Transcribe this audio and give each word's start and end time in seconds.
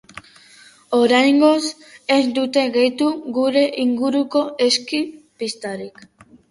Oraingoz 0.99 1.59
ez 2.17 2.27
dute 2.39 2.65
gehitu 2.79 3.13
gure 3.39 3.67
inguruko 3.87 4.45
eski 4.71 5.05
pistarik. 5.41 6.09